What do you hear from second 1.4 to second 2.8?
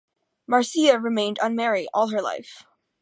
unmarried all her life.